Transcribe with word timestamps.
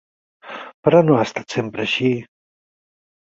Però 0.87 1.01
no 1.09 1.17
ha 1.17 1.27
estat 1.27 1.55
sempre 1.57 1.85
així. 1.85 2.09